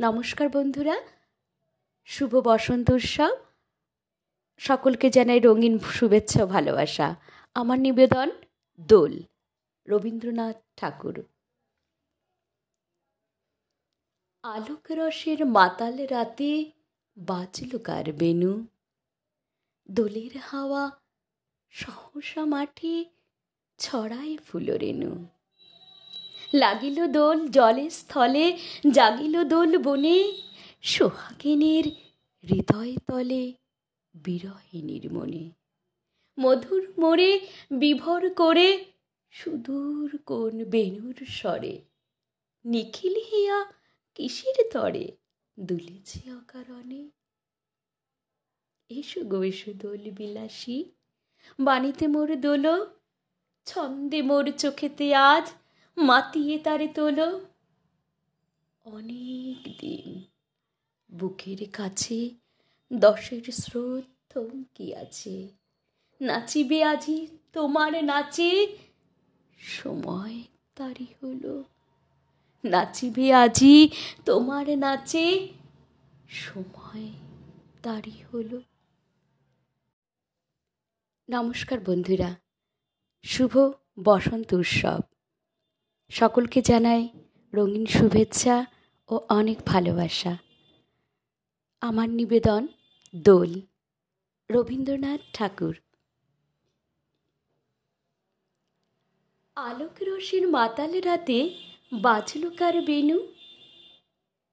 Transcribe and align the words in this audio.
নমস্কার 0.00 0.48
বন্ধুরা, 0.48 0.96
শুভ 2.04 2.36
বসন্ত 2.36 2.90
উৎসব। 2.90 3.36
সকলকে 4.58 5.10
জানাই 5.10 5.40
রঙিন 5.40 5.78
শুভেচ্ছা 5.78 6.44
ও 6.44 6.46
ভালোবাসা। 6.46 7.14
আমার 7.54 7.78
নিবেদন 7.78 8.30
দোল, 8.80 9.22
রবীন্দ্রনাথ 9.88 10.56
ঠাকুর। 10.76 11.22
আলোক 14.42 14.86
রসের 14.90 15.46
মাতাল 15.46 16.06
রাতে 16.06 16.72
বাজল 17.16 17.78
কার 17.78 18.12
বেনু 18.12 18.66
দোলের 19.90 20.38
হাওয়া 20.38 20.90
সহসা 21.70 22.44
মাঠে 22.44 23.04
ছড়ায় 23.78 24.36
ফুলরেণু 24.36 25.37
লাগিল 26.54 27.12
দোল 27.12 27.48
জলে 27.48 27.90
স্থলে, 27.90 28.58
জাগিল 28.90 29.44
দোল 29.44 29.78
বনে, 29.78 30.36
সোহাগিনীর 30.82 31.92
হৃদয় 32.50 32.96
তলে 33.06 33.52
বিরহিনীর 34.14 35.12
মনে। 35.12 35.50
মধুর 36.40 36.94
মোড়ে 36.98 37.40
বিভর 37.70 38.34
করে, 38.34 38.84
সুদূর 39.30 40.18
কোন 40.18 40.64
বেনুর 40.64 41.26
স্বরে। 41.26 41.80
নিখিল 42.64 43.14
হিয়া 43.32 43.72
কিসির 44.14 44.70
তরে, 44.72 45.16
দুলেছে 45.60 46.32
অকারণে। 46.32 47.08
এসো 48.88 49.20
গো 49.20 49.42
দোল 49.72 50.10
বিলাসী, 50.10 50.84
বাণীতে 51.60 52.06
মোর 52.06 52.40
দোল, 52.40 52.86
ছন্দে 53.64 54.22
মোর 54.22 54.52
চোখেতে 54.58 55.14
আজ 55.14 55.50
মাতিয়ে 55.98 56.58
তারে 56.58 56.88
তোলো। 56.88 57.46
অনেক 58.84 59.80
দিন 59.80 60.22
বুকের 61.14 61.70
কাছে 61.70 62.30
দশের 62.92 63.42
স্রোত 63.52 64.04
থমকি 64.30 64.94
আছে। 64.94 65.48
নাচিবে 66.20 66.84
আজি 66.84 67.26
তোমার 67.52 68.04
নাচে, 68.04 68.78
সময় 69.58 70.42
তারি 70.74 71.06
হলো। 71.22 71.64
নাচিবে 72.64 73.32
আজি 73.32 73.88
তোমার 74.24 74.78
নাচে, 74.78 75.48
সময় 76.28 77.10
তারি 77.82 78.22
হলো। 78.32 78.60
নমস্কার 81.30 81.80
বন্ধুরা, 81.80 82.34
শুভ 83.22 83.70
বসন্ত 84.04 84.54
উৎসব। 84.54 85.00
সকলকে 86.10 86.62
জানাই 86.62 87.08
রঙিন 87.54 87.86
শুভেচ্ছা 87.86 88.66
ও 89.08 89.20
অনেক 89.28 89.58
ভালোবাসা। 89.66 90.36
আমার 91.80 92.08
নিবেদন 92.08 92.66
দোল। 93.16 93.60
রবীন্দ্রনাথ 94.50 95.20
ঠাকুর। 95.32 95.76
আলোক 99.56 99.96
রশির 100.02 100.48
মাতাল 100.48 101.00
রাতে 101.00 101.50
বাজল 101.92 102.50
কার 102.50 102.80
বেনু 102.80 103.18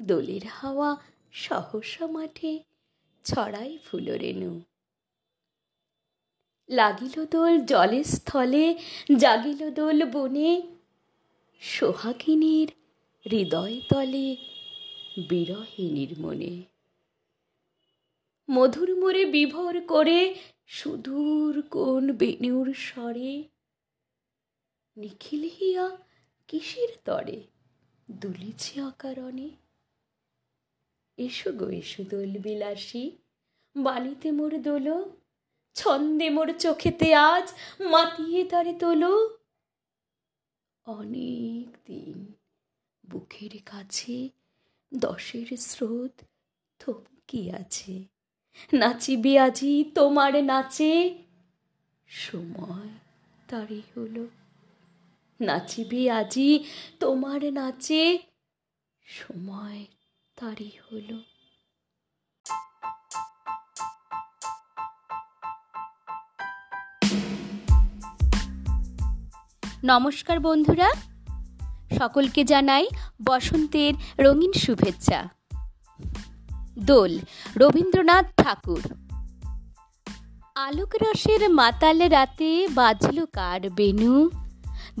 দোলের 0.00 0.44
হাওয়া 0.46 0.96
সহসা 1.32 2.06
মাঠে 2.06 2.62
ছড়াই 3.24 3.78
ফুলরেণু 3.84 4.60
লাগিল 6.68 7.26
দোল 7.26 7.60
জলের 7.60 8.04
স্থলে, 8.04 8.78
জাগিল 9.16 9.70
দোল 9.70 10.04
বনে 10.04 10.71
সোহাগিনীর 11.60 12.70
হৃদয় 13.30 13.80
তলে 13.88 14.36
বিরহিনীর 15.28 16.20
মনে। 16.20 16.62
মধুর 18.50 18.96
মোরে 18.96 19.24
বিভোর 19.24 19.80
করে 19.80 20.34
সুদূর 20.66 21.62
কোন 21.62 22.12
বেনুর 22.12 22.74
স্বরে? 22.74 23.44
নিখিল 24.96 25.50
হিয়া 25.60 25.98
কিসের 26.48 26.88
তরে 27.04 27.42
দুলিছে 28.10 28.82
অকারণে? 28.82 29.48
এসো 31.16 31.52
গো, 31.52 31.68
এসো 31.68 32.02
দোল 32.02 32.38
বিলাসী, 32.38 33.10
বালিতে 33.76 34.30
মোর 34.30 34.62
দোলো, 34.62 35.10
ছন্দে 35.74 36.30
মোর 36.30 36.58
চোখেতে 36.58 37.14
আজ 37.14 37.52
মাতিয়ে 37.80 38.44
তারে 38.44 38.72
তোলো। 38.72 39.41
অনেক 40.84 41.76
দিন 41.86 42.32
বুকের 43.10 43.50
কাছে 43.66 44.28
দশের 44.94 45.56
স্রোত 45.56 46.22
থমকি 46.78 47.50
আছে। 47.50 48.04
নাচিবে 48.72 49.38
আজি 49.38 49.84
তোমার 49.94 50.44
নাচে। 50.44 51.18
সময় 52.06 52.88
তারি 53.48 53.82
হলো। 53.96 54.28
নাচিবে 55.40 56.10
আজি 56.10 56.64
তোমার 57.00 57.52
নাচে। 57.52 58.18
সময় 59.02 59.86
তারি 60.36 60.70
হলো। 60.92 61.31
নমস্কার 69.84 70.40
বন্ধুরা। 70.40 70.90
সকলকে 71.98 72.44
জানাই 72.44 72.86
বসন্তের 73.26 73.94
রঙিন 74.18 74.52
শুভেচ্ছা। 74.52 75.28
দোল, 76.78 77.18
রবীন্দ্রনাথ 77.56 78.26
ঠাকুর। 78.36 78.82
আলোক 80.54 80.88
রসের 81.02 81.50
মাতাল 81.50 82.08
রাতে 82.08 82.68
বাজল 82.74 83.24
কার 83.32 83.70
বেনু? 83.70 84.30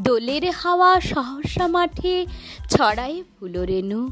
দোলের 0.00 0.50
হাওয়া 0.50 1.00
সহসা 1.00 1.68
মাঠে 1.68 2.26
ছড়ায় 2.70 3.22
ফুল 3.38 3.52
ফুলরেণু 3.52 4.10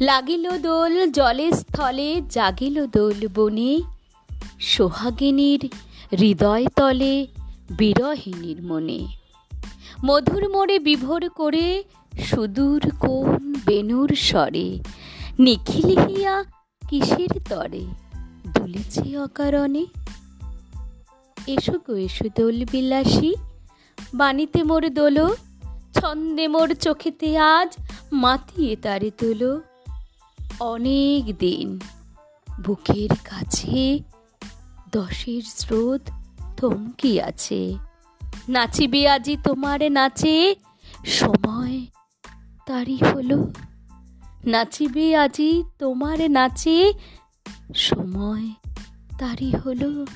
লাগিল 0.00 0.58
দোল 0.58 1.10
জলে 1.10 1.52
স্থলে, 1.52 2.22
জাগিল 2.30 2.86
দোল 2.86 3.28
বনে। 3.34 3.80
সোহাগিনীর 4.60 5.70
হৃদয় 6.18 6.66
তলে 6.76 7.26
বিরহিনীর 7.70 8.62
মনে। 8.62 9.21
মধুর 10.04 10.48
মোড়ে 10.48 10.78
বিভোর 10.78 11.28
করে 11.28 11.84
সুদূর 12.18 12.90
কোন 13.00 13.54
বেনুর 13.66 14.14
স্বরে? 14.16 14.78
নিখিল 15.38 15.98
হিয়া 15.98 16.44
কিসের 16.88 17.40
তরে? 17.48 17.86
দুলেছে 18.54 19.18
অকারণে? 19.18 19.86
এসো 21.46 21.72
গো, 21.72 21.94
এসো 21.94 22.24
দোল 22.38 22.64
বিলাসী। 22.70 23.34
বাণীতে 24.14 24.62
মোর 24.62 24.90
দোলো, 24.90 25.36
ছন্দে 25.94 26.48
মোর 26.48 26.74
চোখেতে 26.74 27.38
আজ 27.38 27.76
মাতিয়ে 28.12 28.76
তারে 28.76 29.10
তোলো। 29.10 29.60
অনেক 30.60 31.38
দিন 31.38 31.78
বুকের 32.66 33.08
কাছে 33.24 33.98
দশের 34.92 35.42
স্রোত 35.42 36.00
থমকি 36.56 37.20
আছে। 37.20 37.74
নাচিবে 38.48 39.08
আজি 39.08 39.36
তোমারে 39.44 39.90
নাচে। 39.90 40.56
সময় 41.04 41.86
তারি 42.66 42.96
হলো। 42.96 43.52
নাচিবে 44.44 45.16
আজি 45.16 45.64
তোমারে 45.78 46.28
নাচে। 46.28 46.92
সময় 47.74 48.50
তারি 49.18 49.50
হলো। 49.50 50.06